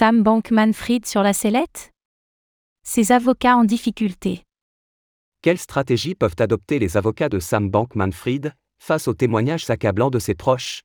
Sam 0.00 0.22
Bankman-Fried 0.22 1.06
sur 1.06 1.24
la 1.24 1.32
sellette? 1.32 1.90
Ses 2.84 3.10
avocats 3.10 3.56
en 3.56 3.64
difficulté. 3.64 4.44
Quelles 5.42 5.58
stratégies 5.58 6.14
peuvent 6.14 6.36
adopter 6.38 6.78
les 6.78 6.96
avocats 6.96 7.28
de 7.28 7.40
Sam 7.40 7.68
Bankman-Fried 7.68 8.54
face 8.78 9.08
aux 9.08 9.14
témoignages 9.14 9.68
accablants 9.68 10.10
de 10.10 10.20
ses 10.20 10.36
proches? 10.36 10.82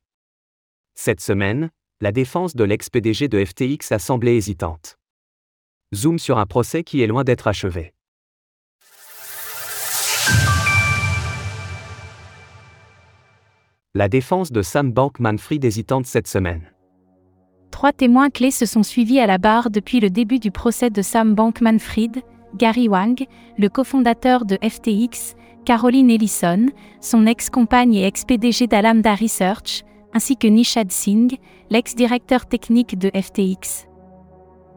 Cette 0.96 1.21
semaine, 1.21 1.70
la 2.02 2.12
défense 2.12 2.55
de 2.55 2.63
l'ex-PDG 2.63 3.28
de 3.28 3.46
FTX 3.46 3.91
a 3.91 3.99
semblé 3.99 4.36
hésitante. 4.36 4.98
Zoom 5.93 6.18
sur 6.18 6.39
un 6.39 6.48
procès 6.48 6.84
qui 6.84 7.04
est 7.04 7.07
loin 7.07 7.23
d'être 7.23 7.45
achevé. 7.45 7.93
La 13.93 14.09
défense 14.09 14.52
de 14.52 14.64
Sam 14.64 14.91
Bankman-Fried 14.91 15.64
hésitante 15.64 16.07
cette 16.07 16.27
semaine. 16.27 16.73
Trois 17.84 17.91
témoins 17.91 18.29
clés 18.29 18.52
se 18.52 18.65
sont 18.65 18.81
suivis 18.81 19.20
à 19.20 19.27
la 19.27 19.38
barre 19.38 19.70
depuis 19.70 20.00
le 20.00 20.09
début 20.09 20.39
du 20.39 20.52
procès 20.52 20.89
de 20.89 21.01
Sam 21.01 21.36
Bankman-Fried, 21.36 22.21
Gary 22.55 22.87
Wang, 22.87 23.25
le 23.57 23.68
cofondateur 23.68 24.46
de 24.46 24.57
FTX, 24.64 25.36
Caroline 25.65 26.10
Ellison, 26.10 26.68
son 27.01 27.25
ex-compagne 27.25 27.96
et 27.96 28.07
ex-PDG 28.07 28.68
d'Alamda 28.68 29.15
Research, 29.15 29.83
ainsi 30.14 30.38
que 30.38 30.47
Nishad 30.47 30.93
Singh, 30.93 31.38
l'ex-directeur 31.71 32.45
technique 32.45 32.97
de 32.97 33.11
FTX. 33.14 33.89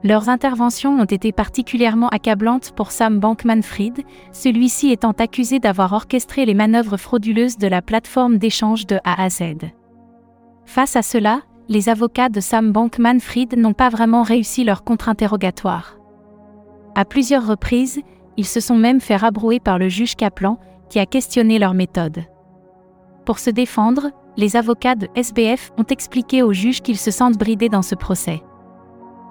Leurs 0.03 0.29
interventions 0.29 0.99
ont 0.99 1.05
été 1.05 1.31
particulièrement 1.31 2.09
accablantes 2.09 2.73
pour 2.75 2.91
Sam 2.91 3.21
Bankman-Fried, 3.21 4.05
celui-ci 4.33 4.91
étant 4.91 5.13
accusé 5.13 5.61
d'avoir 5.61 5.93
orchestré 5.93 6.45
les 6.45 6.55
manœuvres 6.55 6.97
frauduleuses 6.97 7.57
de 7.57 7.69
la 7.69 7.83
plateforme 7.83 8.39
d'échange 8.39 8.85
de 8.85 8.99
A 9.05 9.23
à 9.23 9.31
Z. 9.31 9.43
Face 10.65 10.97
à 10.97 11.03
cela, 11.03 11.43
les 11.69 11.89
avocats 11.89 12.29
de 12.29 12.41
Sam 12.41 12.73
Bankman-Fried 12.73 13.57
n'ont 13.57 13.73
pas 13.73 13.89
vraiment 13.89 14.23
réussi 14.23 14.65
leur 14.65 14.85
contre-interrogatoire. 14.85 15.99
À 16.95 17.05
plusieurs 17.05 17.47
reprises, 17.47 18.01
ils 18.37 18.47
se 18.47 18.61
sont 18.61 18.77
même 18.77 19.01
fait 19.01 19.17
rabrouer 19.17 19.61
par 19.61 19.79
le 19.79 19.89
juge 19.89 20.15
Kaplan, 20.15 20.59
qui 20.89 20.99
a 20.99 21.07
questionné 21.07 21.59
leur 21.59 21.75
méthode. 21.75 22.25
Pour 23.25 23.39
se 23.41 23.51
défendre, 23.51 24.11
les 24.37 24.57
avocats 24.57 24.95
de 24.95 25.09
SBF 25.17 25.73
ont 25.79 25.85
expliqué 25.85 26.43
au 26.43 26.53
juge 26.53 26.83
qu'ils 26.83 26.99
se 26.99 27.11
sentent 27.11 27.39
bridés 27.39 27.69
dans 27.69 27.83
ce 27.83 27.95
procès. 27.95 28.43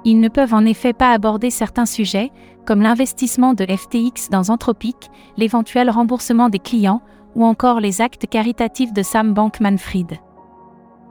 Ils 0.04 0.20
ne 0.20 0.28
peuvent 0.28 0.54
en 0.54 0.66
effet 0.66 0.94
pas 0.94 1.12
aborder 1.12 1.50
certains 1.50 1.86
sujets, 1.86 2.32
comme 2.66 2.82
l'investissement 2.82 3.54
de 3.54 3.66
FTX 3.66 4.30
dans 4.30 4.50
Anthropic, 4.50 5.10
l'éventuel 5.38 5.90
remboursement 5.90 6.50
des 6.50 6.60
clients, 6.60 7.02
ou 7.36 7.46
encore 7.46 7.80
les 7.80 8.02
actes 8.02 8.28
caritatifs 8.28 8.94
de 8.94 9.04
Sam 9.04 9.34
Bankman-Fried. 9.34 10.20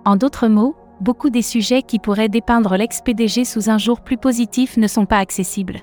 En 0.05 0.17
d'autres 0.17 0.48
mots, 0.48 0.77
beaucoup 1.00 1.31
des 1.31 1.42
sujets 1.42 1.83
qui 1.83 1.98
pourraient 1.98 2.28
dépeindre 2.28 2.77
l'ex-PDG 2.77 3.45
sous 3.45 3.70
un 3.70 3.78
jour 3.78 4.00
plus 4.00 4.17
positif 4.17 4.77
ne 4.77 4.87
sont 4.87 5.06
pas 5.06 5.19
accessibles. 5.19 5.81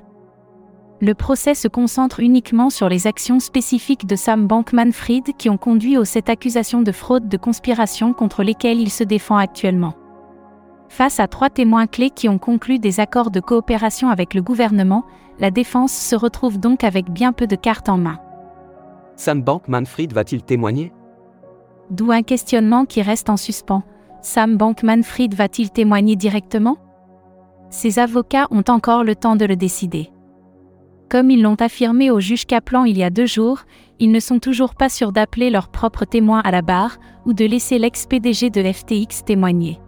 Le 1.01 1.15
procès 1.15 1.55
se 1.55 1.67
concentre 1.67 2.19
uniquement 2.19 2.69
sur 2.69 2.87
les 2.87 3.07
actions 3.07 3.39
spécifiques 3.39 4.05
de 4.05 4.15
Sam 4.15 4.45
Bankman-Fried 4.45 5.35
qui 5.35 5.49
ont 5.49 5.57
conduit 5.57 5.97
aux 5.97 6.05
sept 6.05 6.29
accusations 6.29 6.83
de 6.83 6.91
fraude 6.91 7.27
de 7.27 7.37
conspiration 7.37 8.13
contre 8.13 8.43
lesquelles 8.43 8.79
il 8.79 8.91
se 8.91 9.03
défend 9.03 9.37
actuellement. 9.37 9.95
Face 10.89 11.19
à 11.19 11.27
trois 11.27 11.49
témoins 11.49 11.87
clés 11.87 12.11
qui 12.11 12.29
ont 12.29 12.37
conclu 12.37 12.77
des 12.77 12.99
accords 12.99 13.31
de 13.31 13.39
coopération 13.39 14.09
avec 14.09 14.35
le 14.35 14.43
gouvernement, 14.43 15.03
la 15.39 15.49
défense 15.49 15.91
se 15.91 16.15
retrouve 16.15 16.59
donc 16.59 16.83
avec 16.83 17.09
bien 17.09 17.33
peu 17.33 17.47
de 17.47 17.55
cartes 17.55 17.89
en 17.89 17.97
main. 17.97 18.19
Sam 19.15 19.41
Bankman-Fried 19.41 20.13
va-t-il 20.13 20.43
témoigner? 20.43 20.93
D'où 21.89 22.11
un 22.11 22.21
questionnement 22.21 22.85
qui 22.85 23.01
reste 23.01 23.29
en 23.29 23.37
suspens. 23.37 23.83
Sam 24.21 24.55
Bankman-Fried 24.55 25.33
va-t-il 25.33 25.71
témoigner 25.71 26.15
directement? 26.15 26.77
Ses 27.71 27.97
avocats 27.97 28.47
ont 28.51 28.63
encore 28.67 29.03
le 29.03 29.15
temps 29.15 29.35
de 29.35 29.45
le 29.45 29.55
décider. 29.55 30.11
Comme 31.09 31.31
ils 31.31 31.41
l'ont 31.41 31.55
affirmé 31.55 32.11
au 32.11 32.19
juge 32.19 32.45
Kaplan 32.45 32.85
il 32.85 32.97
y 32.97 33.03
a 33.03 33.09
deux 33.09 33.25
jours, 33.25 33.61
ils 33.99 34.11
ne 34.11 34.19
sont 34.19 34.39
toujours 34.39 34.75
pas 34.75 34.89
sûrs 34.89 35.11
d'appeler 35.11 35.49
leurs 35.49 35.69
propres 35.69 36.05
témoins 36.05 36.41
à 36.41 36.51
la 36.51 36.61
barre 36.61 36.97
ou 37.25 37.33
de 37.33 37.45
laisser 37.45 37.79
l'ex-PDG 37.79 38.51
de 38.51 38.61
FTX 38.71 39.25
témoigner. 39.25 39.79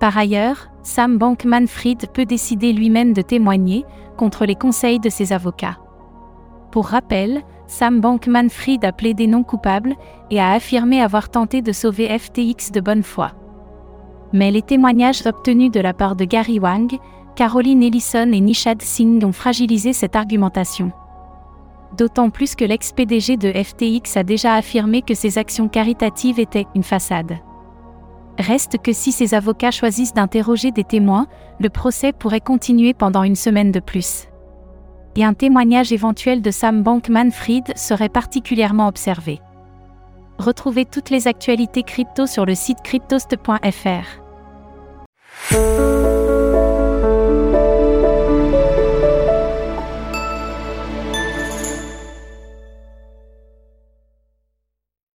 Par 0.00 0.16
ailleurs, 0.16 0.68
Sam 0.82 1.18
Bankman-Fried 1.18 2.12
peut 2.12 2.24
décider 2.24 2.72
lui-même 2.72 3.12
de 3.12 3.22
témoigner 3.22 3.84
contre 4.16 4.46
les 4.46 4.56
conseils 4.56 5.00
de 5.00 5.10
ses 5.10 5.32
avocats. 5.32 5.78
Pour 6.72 6.86
rappel, 6.86 7.42
Sam 7.66 8.00
Bankman-Fried 8.00 8.84
a 8.84 8.92
plaidé 8.92 9.26
non 9.26 9.42
coupable 9.42 9.94
et 10.30 10.40
a 10.40 10.52
affirmé 10.52 11.00
avoir 11.00 11.30
tenté 11.30 11.62
de 11.62 11.72
sauver 11.72 12.18
FTX 12.18 12.72
de 12.72 12.80
bonne 12.80 13.02
foi. 13.02 13.32
Mais 14.32 14.50
les 14.50 14.62
témoignages 14.62 15.26
obtenus 15.26 15.70
de 15.70 15.80
la 15.80 15.94
part 15.94 16.16
de 16.16 16.24
Gary 16.24 16.58
Wang, 16.58 16.92
Caroline 17.36 17.82
Ellison 17.82 18.32
et 18.32 18.40
Nishad 18.40 18.82
Singh 18.82 19.24
ont 19.24 19.32
fragilisé 19.32 19.92
cette 19.92 20.16
argumentation. 20.16 20.92
D'autant 21.96 22.30
plus 22.30 22.54
que 22.54 22.64
l'ex-PDG 22.64 23.36
de 23.36 23.52
FTX 23.52 24.16
a 24.16 24.24
déjà 24.24 24.54
affirmé 24.54 25.02
que 25.02 25.14
ses 25.14 25.38
actions 25.38 25.68
caritatives 25.68 26.40
étaient 26.40 26.66
une 26.74 26.82
façade. 26.82 27.38
Reste 28.38 28.78
que 28.78 28.92
si 28.92 29.12
ses 29.12 29.34
avocats 29.34 29.70
choisissent 29.70 30.14
d'interroger 30.14 30.72
des 30.72 30.82
témoins, 30.82 31.28
le 31.60 31.70
procès 31.70 32.12
pourrait 32.12 32.40
continuer 32.40 32.92
pendant 32.92 33.22
une 33.22 33.36
semaine 33.36 33.70
de 33.70 33.80
plus 33.80 34.26
et 35.16 35.24
un 35.24 35.34
témoignage 35.34 35.92
éventuel 35.92 36.42
de 36.42 36.50
Sam 36.50 36.82
Bankman-Fried 36.82 37.76
serait 37.76 38.08
particulièrement 38.08 38.88
observé. 38.88 39.40
Retrouvez 40.38 40.84
toutes 40.84 41.10
les 41.10 41.28
actualités 41.28 41.82
crypto 41.82 42.26
sur 42.26 42.44
le 42.44 42.54
site 42.54 42.78
cryptost.fr. 42.82 44.24